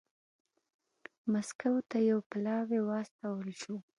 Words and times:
مسکو 1.31 1.73
ته 1.89 1.97
یو 2.09 2.19
پلاوی 2.29 2.79
واستول 2.89 3.47
شو 3.61 3.75